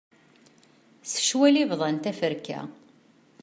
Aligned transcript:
S 1.11 1.13
ccwal 1.23 1.55
i 1.61 1.63
bḍan 1.71 1.97
taferka. 2.03 2.59